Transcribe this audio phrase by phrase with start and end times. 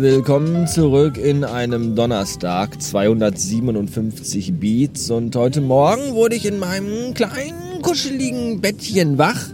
[0.00, 7.82] willkommen zurück in einem Donnerstag, 257 Beats und heute Morgen wurde ich in meinem kleinen,
[7.82, 9.48] kuscheligen Bettchen wach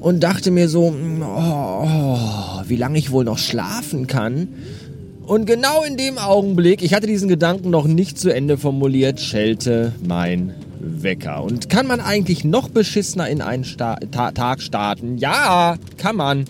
[0.00, 2.18] und dachte mir so, oh,
[2.66, 4.48] wie lange ich wohl noch schlafen kann.
[5.26, 9.92] Und genau in dem Augenblick, ich hatte diesen Gedanken noch nicht zu Ende formuliert, schellte
[10.06, 11.42] mein Wecker.
[11.42, 15.18] Und kann man eigentlich noch beschissener in einen Sta Ta Tag starten?
[15.18, 16.44] Ja, kann man.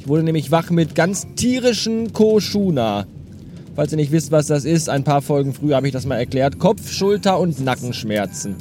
[0.00, 3.06] Ich wurde nämlich wach mit ganz tierischen Koshuna.
[3.76, 6.16] Falls ihr nicht wisst, was das ist, ein paar Folgen früher habe ich das mal
[6.16, 6.58] erklärt.
[6.58, 8.54] Kopf-, Schulter- und Nackenschmerzen.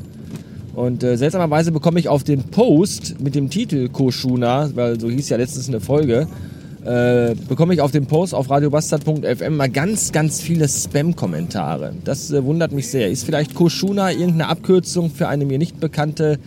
[0.75, 5.29] Und äh, seltsamerweise bekomme ich auf den Post mit dem Titel Koshuna, weil so hieß
[5.29, 6.27] ja letztens eine Folge,
[6.83, 11.93] äh, bekomme ich auf dem Post auf radiobastard.fm mal ganz, ganz viele Spam-Kommentare.
[12.03, 13.09] Das äh, wundert mich sehr.
[13.09, 16.37] Ist vielleicht Koshuna irgendeine Abkürzung für eine mir nicht bekannte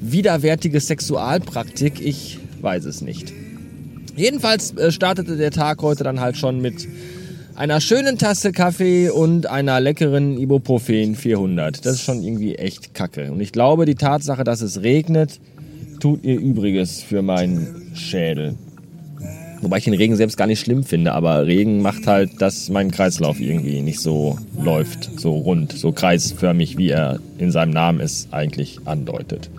[0.00, 2.04] widerwärtige Sexualpraktik?
[2.04, 3.32] Ich weiß es nicht.
[4.16, 6.86] Jedenfalls äh, startete der Tag heute dann halt schon mit
[7.54, 11.84] einer schönen Tasse Kaffee und einer leckeren Ibuprofen 400.
[11.84, 13.30] Das ist schon irgendwie echt kacke.
[13.30, 15.38] Und ich glaube, die Tatsache, dass es regnet,
[16.00, 18.54] tut ihr Übriges für meinen Schädel.
[19.60, 22.90] Wobei ich den Regen selbst gar nicht schlimm finde, aber Regen macht halt, dass mein
[22.90, 28.26] Kreislauf irgendwie nicht so läuft, so rund, so kreisförmig, wie er in seinem Namen es
[28.32, 29.50] eigentlich andeutet.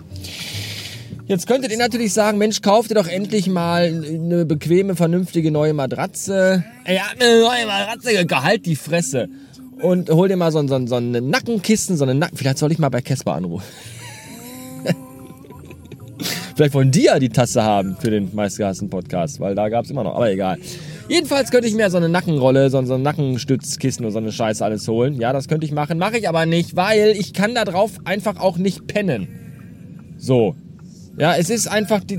[1.26, 5.72] Jetzt könntet ihr natürlich sagen, Mensch, kauft ihr doch endlich mal eine bequeme, vernünftige neue
[5.72, 6.64] Matratze.
[6.84, 9.30] Ey, eine neue Matratze, gehalt die Fresse.
[9.80, 12.36] Und hol dir mal so, so, so eine Nackenkissen, so eine Nacken...
[12.36, 13.64] Vielleicht soll ich mal bei Casper anrufen.
[16.54, 19.90] Vielleicht wollen die ja die Tasse haben für den meistgehassten Podcast, weil da gab es
[19.90, 20.58] immer noch, aber egal.
[21.08, 24.62] Jedenfalls könnte ich mir so eine Nackenrolle, so, so ein Nackenstützkissen und so eine Scheiße
[24.62, 25.18] alles holen.
[25.18, 28.38] Ja, das könnte ich machen, mache ich aber nicht, weil ich kann da drauf einfach
[28.38, 29.28] auch nicht pennen.
[30.18, 30.54] So,
[31.16, 32.18] ja, es ist einfach die.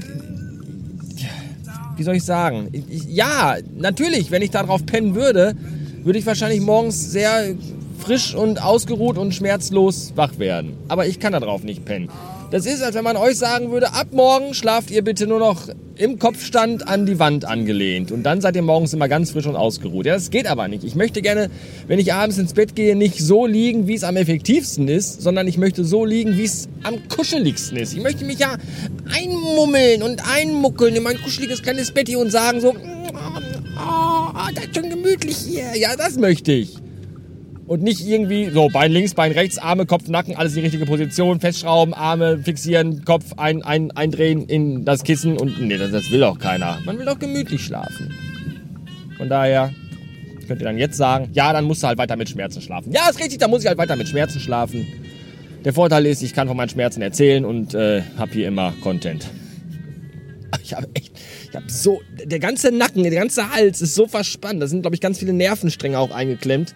[1.98, 2.70] Wie soll ich sagen?
[3.08, 5.56] Ja, natürlich, wenn ich darauf pennen würde,
[6.04, 7.56] würde ich wahrscheinlich morgens sehr
[8.00, 10.74] frisch und ausgeruht und schmerzlos wach werden.
[10.88, 12.10] Aber ich kann darauf nicht pennen.
[12.52, 15.68] Das ist, als wenn man euch sagen würde, ab morgen schlaft ihr bitte nur noch
[15.96, 18.12] im Kopfstand an die Wand angelehnt.
[18.12, 20.06] Und dann seid ihr morgens immer ganz frisch und ausgeruht.
[20.06, 20.84] Ja, das geht aber nicht.
[20.84, 21.50] Ich möchte gerne,
[21.88, 25.48] wenn ich abends ins Bett gehe, nicht so liegen, wie es am effektivsten ist, sondern
[25.48, 27.94] ich möchte so liegen, wie es am kuscheligsten ist.
[27.94, 28.58] Ich möchte mich ja
[29.12, 34.90] einmummeln und einmuckeln in mein kuscheliges kleines Bettchen und sagen so, oh, das ist schon
[34.90, 35.76] gemütlich hier.
[35.76, 36.85] Ja, das möchte ich.
[37.68, 40.86] Und nicht irgendwie so Bein links, Bein rechts, Arme, Kopf, Nacken, alles in die richtige
[40.86, 46.12] Position, festschrauben, Arme fixieren, Kopf ein, ein, eindrehen in das Kissen und nee, das, das
[46.12, 46.80] will auch keiner.
[46.86, 48.14] Man will doch gemütlich schlafen.
[49.18, 49.74] Von daher
[50.48, 52.92] könnt ihr dann jetzt sagen, ja, dann musst du halt weiter mit Schmerzen schlafen.
[52.92, 54.86] Ja, ist richtig, dann muss ich halt weiter mit Schmerzen schlafen.
[55.64, 59.28] Der Vorteil ist, ich kann von meinen Schmerzen erzählen und äh, habe hier immer Content.
[60.64, 61.12] Ich habe echt,
[61.50, 64.64] ich habe so, der ganze Nacken, der ganze Hals ist so verspannt.
[64.64, 66.74] Da sind, glaube ich, ganz viele Nervenstränge auch eingeklemmt.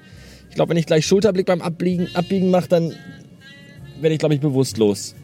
[0.49, 2.93] Ich glaube, wenn ich gleich Schulterblick beim Abbiegen, Abbiegen mache, dann
[4.01, 5.15] werde ich, glaube ich, bewusstlos.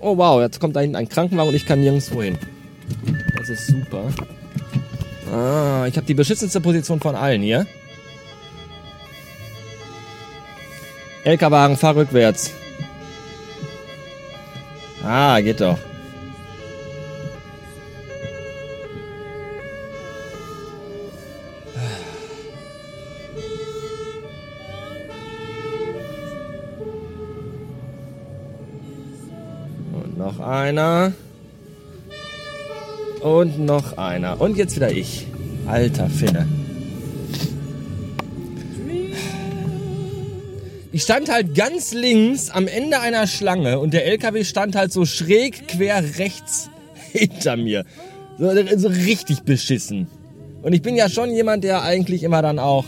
[0.00, 2.38] Oh wow, jetzt kommt da hinten ein Krankenwagen und ich kann nirgendwo hin.
[3.36, 4.10] Das ist super.
[5.30, 7.66] Ah, ich habe die beschissenste Position von allen hier.
[11.24, 12.52] LK-Wagen, fahr rückwärts.
[15.04, 15.78] Ah, geht doch.
[30.20, 31.12] Noch einer.
[33.22, 34.40] Und noch einer.
[34.40, 35.26] Und jetzt wieder ich.
[35.66, 36.46] Alter Finne.
[40.92, 45.06] Ich stand halt ganz links am Ende einer Schlange und der LKW stand halt so
[45.06, 46.68] schräg quer rechts
[47.12, 47.84] hinter mir.
[48.38, 50.08] So, so richtig beschissen.
[50.62, 52.84] Und ich bin ja schon jemand, der eigentlich immer dann auch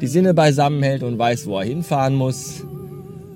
[0.00, 2.64] die Sinne beisammen hält und weiß, wo er hinfahren muss.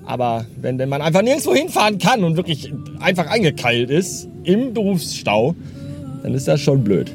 [0.07, 5.53] Aber wenn denn man einfach nirgendwo hinfahren kann und wirklich einfach eingekeilt ist im Berufsstau,
[6.23, 7.11] dann ist das schon blöd.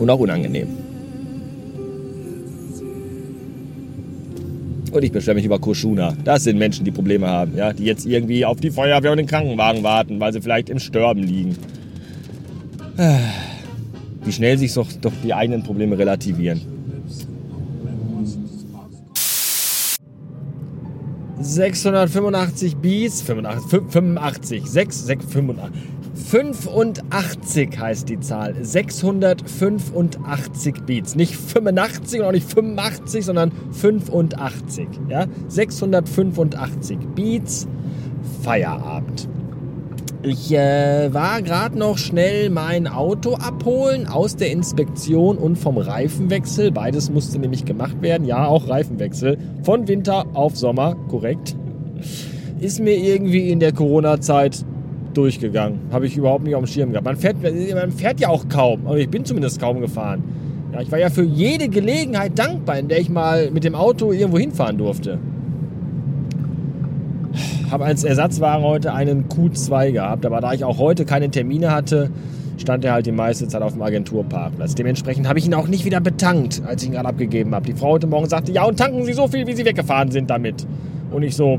[0.00, 0.66] Und auch unangenehm.
[4.90, 6.14] Und ich beschwere mich über Koshuna.
[6.24, 9.28] Das sind Menschen, die Probleme haben, ja, die jetzt irgendwie auf die Feuerwehr und den
[9.28, 11.56] Krankenwagen warten, weil sie vielleicht im Sterben liegen.
[14.24, 16.60] Wie schnell sich doch, doch die eigenen Probleme relativieren.
[21.42, 25.82] 685 Beats, 85, 85, 6, 6, 85.
[26.14, 28.54] 85 heißt die Zahl.
[28.60, 31.14] 685 Beats.
[31.14, 34.88] Nicht 85 und auch nicht 85, sondern 85.
[35.08, 35.26] Ja?
[35.48, 37.68] 685 Beats.
[38.42, 39.28] Feierabend.
[40.24, 46.70] Ich äh, war gerade noch schnell mein Auto abholen aus der Inspektion und vom Reifenwechsel.
[46.70, 48.24] Beides musste nämlich gemacht werden.
[48.24, 49.36] Ja, auch Reifenwechsel.
[49.64, 51.56] Von Winter auf Sommer, korrekt.
[52.60, 54.64] Ist mir irgendwie in der Corona-Zeit
[55.12, 55.80] durchgegangen.
[55.90, 57.04] Habe ich überhaupt nicht auf dem Schirm gehabt.
[57.04, 58.86] Man fährt, man fährt ja auch kaum.
[58.86, 60.22] Aber ich bin zumindest kaum gefahren.
[60.72, 64.12] Ja, ich war ja für jede Gelegenheit dankbar, in der ich mal mit dem Auto
[64.12, 65.18] irgendwo hinfahren durfte
[67.72, 72.10] habe als Ersatzwagen heute einen Q2 gehabt, aber da ich auch heute keine Termine hatte,
[72.58, 74.74] stand er halt die meiste Zeit auf dem Agenturparkplatz.
[74.74, 77.64] Dementsprechend habe ich ihn auch nicht wieder betankt, als ich ihn gerade abgegeben habe.
[77.66, 80.28] Die Frau heute Morgen sagte, ja, und tanken Sie so viel, wie Sie weggefahren sind
[80.28, 80.66] damit.
[81.10, 81.58] Und ich so,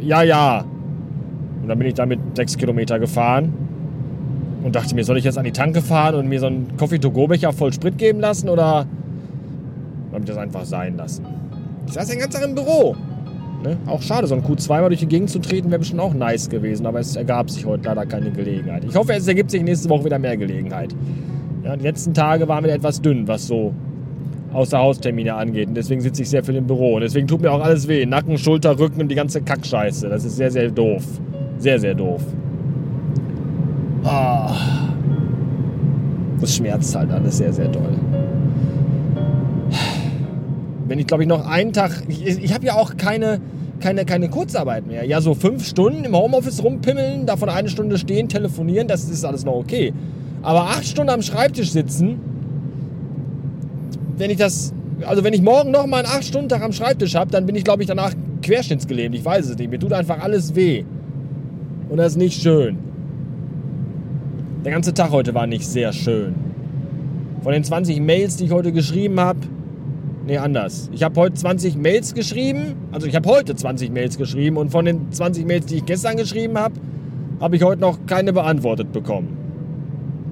[0.00, 0.64] ja, ja.
[1.62, 3.54] Und dann bin ich damit sechs Kilometer gefahren
[4.64, 7.52] und dachte mir, soll ich jetzt an die Tanke fahren und mir so einen Coffee-to-go-Becher
[7.52, 8.86] voll Sprit geben lassen oder
[10.12, 11.24] habe ich das einfach sein lassen?
[11.86, 12.96] Ich saß den ganzen Tag im Büro.
[13.62, 13.76] Ne?
[13.86, 16.48] Auch schade, so ein Q2 mal durch die Gegend zu treten, wäre bestimmt auch nice
[16.48, 18.84] gewesen, aber es ergab sich heute leider keine Gelegenheit.
[18.84, 20.94] Ich hoffe, es ergibt sich nächste Woche wieder mehr Gelegenheit.
[21.64, 23.74] Ja, die letzten Tage waren wir etwas dünn, was so
[24.52, 25.68] Außerhaustermine angeht.
[25.68, 26.94] Und deswegen sitze ich sehr viel im Büro.
[26.94, 28.06] Und deswegen tut mir auch alles weh.
[28.06, 30.08] Nacken, Schulter, Rücken und die ganze Kackscheiße.
[30.08, 31.02] Das ist sehr, sehr doof.
[31.58, 32.22] Sehr, sehr doof.
[34.04, 34.54] Ah.
[36.40, 37.96] Das schmerzt halt alles sehr, sehr doll
[40.88, 43.40] wenn ich glaube ich noch einen Tag, ich, ich habe ja auch keine,
[43.80, 45.04] keine, keine Kurzarbeit mehr.
[45.04, 49.44] Ja, so fünf Stunden im Homeoffice rumpimmeln, davon eine Stunde stehen, telefonieren, das ist alles
[49.44, 49.92] noch okay.
[50.42, 52.20] Aber acht Stunden am Schreibtisch sitzen,
[54.16, 54.72] wenn ich das,
[55.04, 57.56] also wenn ich morgen noch mal einen acht Stunden Tag am Schreibtisch habe, dann bin
[57.56, 58.12] ich glaube ich danach
[58.42, 59.14] querschnittsgelähmt.
[59.14, 59.70] Ich weiß es nicht.
[59.70, 60.84] Mir tut einfach alles weh.
[61.88, 62.78] Und das ist nicht schön.
[64.64, 66.34] Der ganze Tag heute war nicht sehr schön.
[67.42, 69.38] Von den 20 Mails, die ich heute geschrieben habe,
[70.26, 70.90] Nee, anders.
[70.92, 72.74] Ich habe heute 20 Mails geschrieben.
[72.90, 76.16] Also ich habe heute 20 Mails geschrieben und von den 20 Mails, die ich gestern
[76.16, 76.74] geschrieben habe,
[77.40, 79.36] habe ich heute noch keine beantwortet bekommen.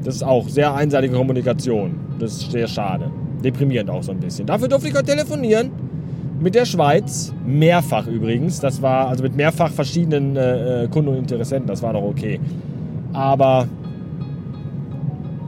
[0.02, 1.94] Das ist auch sehr einseitige Kommunikation.
[2.18, 3.08] Das ist sehr schade.
[3.44, 4.46] Deprimierend auch so ein bisschen.
[4.46, 5.70] Dafür durfte ich heute telefonieren.
[6.40, 7.32] Mit der Schweiz.
[7.46, 8.58] Mehrfach übrigens.
[8.58, 11.68] Das war also mit mehrfach verschiedenen äh, äh Kunden und Interessenten.
[11.68, 12.40] Das war doch okay.
[13.12, 13.68] Aber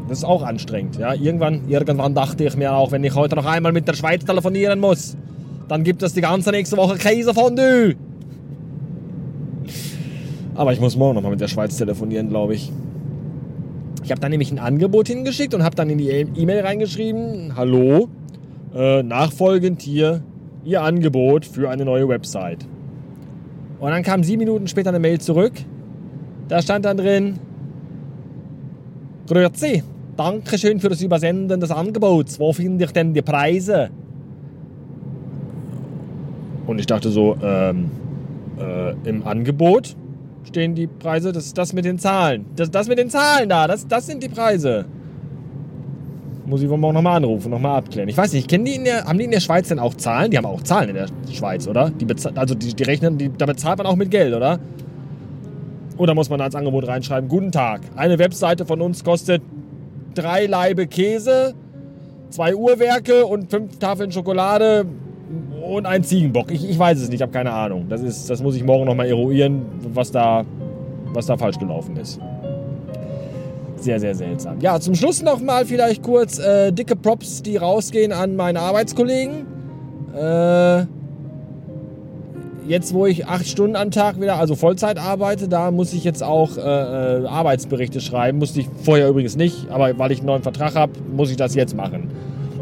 [0.08, 0.96] das ist auch anstrengend.
[0.98, 1.14] Ja?
[1.14, 4.78] Irgendwann, irgendwann dachte ich mir auch, wenn ich heute noch einmal mit der Schweiz telefonieren
[4.78, 5.16] muss,
[5.68, 7.96] dann gibt es die ganze nächste Woche Käsefondue.
[10.54, 12.72] Aber ich muss morgen noch mal mit der Schweiz telefonieren, glaube ich.
[14.04, 18.08] Ich habe dann nämlich ein Angebot hingeschickt und habe dann in die E-Mail reingeschrieben, hallo,
[18.74, 20.22] äh, nachfolgend hier
[20.64, 22.66] Ihr Angebot für eine neue Website.
[23.78, 25.52] Und dann kam sieben Minuten später eine Mail zurück.
[26.48, 27.38] Da stand dann drin,
[29.28, 29.82] Grüezi,
[30.16, 32.40] Dankeschön für das Übersenden des Angebots.
[32.40, 33.90] Wo finde ich denn die Preise?
[36.66, 37.90] Und ich dachte so, ähm,
[38.58, 39.94] äh, im Angebot
[40.44, 42.46] stehen die Preise, das ist das mit den Zahlen.
[42.56, 44.86] Das, das mit den Zahlen da, das, das sind die Preise.
[46.46, 48.08] Muss ich morgen nochmal anrufen, nochmal abklären.
[48.08, 50.30] Ich weiß nicht, kennen die in der, haben die in der Schweiz denn auch Zahlen?
[50.30, 51.90] Die haben auch Zahlen in der Schweiz, oder?
[51.90, 54.60] Die also die, die rechnen, die, da bezahlt man auch mit Geld, oder?
[55.98, 59.42] Oder muss man als Angebot reinschreiben, guten Tag, eine Webseite von uns kostet
[60.16, 61.54] drei Laibe Käse,
[62.30, 64.86] zwei Uhrwerke und fünf Tafeln Schokolade
[65.66, 66.50] und ein Ziegenbock.
[66.50, 67.86] Ich, ich weiß es nicht, ich habe keine Ahnung.
[67.88, 70.44] Das, ist, das muss ich morgen nochmal eruieren, was da,
[71.12, 72.20] was da falsch gelaufen ist.
[73.76, 74.58] Sehr, sehr seltsam.
[74.60, 79.46] Ja, zum Schluss nochmal vielleicht kurz äh, dicke Props, die rausgehen an meine Arbeitskollegen.
[80.14, 80.86] Äh,
[82.68, 86.22] jetzt, wo ich acht Stunden am Tag wieder, also Vollzeit arbeite, da muss ich jetzt
[86.22, 88.38] auch äh, äh, Arbeitsberichte schreiben.
[88.38, 91.54] Musste ich vorher übrigens nicht, aber weil ich einen neuen Vertrag habe, muss ich das
[91.54, 92.10] jetzt machen.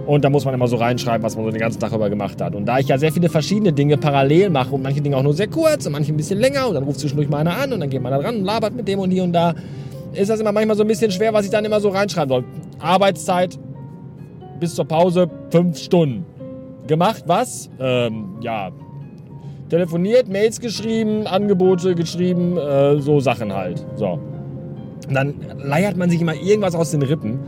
[0.06, 2.40] Und da muss man immer so reinschreiben, was man so den ganzen Tag über gemacht
[2.40, 2.54] hat.
[2.54, 5.32] Und da ich ja sehr viele verschiedene Dinge parallel mache und manche Dinge auch nur
[5.32, 7.80] sehr kurz und manche ein bisschen länger und dann ruft zwischendurch mal einer an und
[7.80, 9.54] dann geht man da dran und labert mit dem und hier und da,
[10.12, 12.44] ist das immer manchmal so ein bisschen schwer, was ich dann immer so reinschreiben soll.
[12.78, 13.58] Arbeitszeit
[14.60, 16.24] bis zur Pause fünf Stunden.
[16.86, 17.70] Gemacht was?
[17.80, 18.70] Ähm, ja,
[19.68, 23.84] telefoniert, Mails geschrieben, Angebote geschrieben, äh, so Sachen halt.
[23.96, 24.18] So.
[25.08, 27.40] Und dann leiert man sich immer irgendwas aus den Rippen.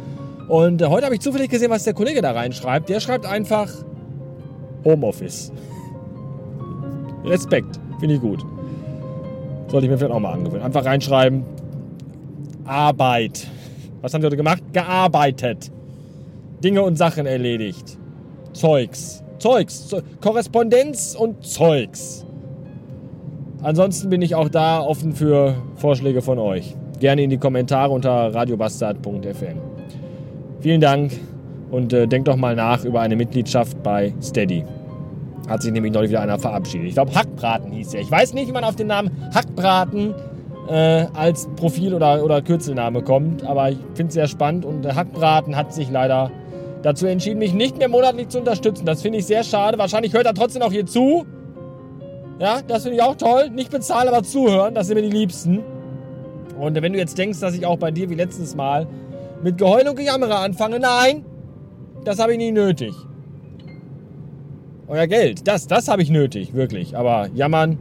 [0.48, 2.88] Und äh, heute habe ich zufällig gesehen, was der Kollege da reinschreibt.
[2.88, 3.68] Der schreibt einfach
[4.84, 5.52] Homeoffice.
[7.24, 8.44] Respekt, finde ich gut.
[9.68, 10.64] Sollte ich mir vielleicht auch mal angewöhnen.
[10.64, 11.44] Einfach reinschreiben
[12.64, 13.46] Arbeit.
[14.02, 14.62] Was haben Sie heute gemacht?
[14.72, 15.70] Gearbeitet.
[16.62, 17.98] Dinge und Sachen erledigt.
[18.52, 19.22] Zeugs.
[19.38, 19.94] Zeugs.
[20.20, 22.24] Korrespondenz und Zeugs.
[23.62, 26.74] Ansonsten bin ich auch da offen für Vorschläge von euch.
[27.00, 29.58] Gerne in die Kommentare unter radiobastard.fm.
[30.60, 31.12] Vielen Dank
[31.70, 34.64] und äh, denkt doch mal nach über eine Mitgliedschaft bei Steady.
[35.48, 36.88] Hat sich nämlich neulich wieder einer verabschiedet.
[36.88, 38.00] Ich glaube, Hackbraten hieß er.
[38.00, 40.14] Ich weiß nicht, wie man auf den Namen Hackbraten
[40.68, 43.44] äh, als Profil oder, oder Kürzelname kommt.
[43.44, 46.30] Aber ich finde es sehr spannend und Hackbraten hat sich leider
[46.86, 48.86] dazu entschieden, mich nicht mehr monatlich zu unterstützen.
[48.86, 49.76] Das finde ich sehr schade.
[49.76, 51.26] Wahrscheinlich hört er trotzdem auch hier zu.
[52.38, 53.50] Ja, das finde ich auch toll.
[53.50, 54.72] Nicht bezahlen, aber zuhören.
[54.72, 55.64] Das sind mir die Liebsten.
[56.60, 58.86] Und wenn du jetzt denkst, dass ich auch bei dir wie letztes Mal
[59.42, 61.24] mit Geheul und Gejammerer anfange, nein,
[62.04, 62.94] das habe ich nie nötig.
[64.86, 66.96] Euer Geld, das, das habe ich nötig, wirklich.
[66.96, 67.78] Aber jammern,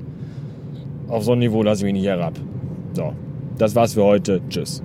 [1.09, 2.33] auf so ein Niveau lasse ich mich nicht herab.
[2.93, 3.13] So,
[3.59, 4.41] das war's für heute.
[4.49, 4.81] Tschüss.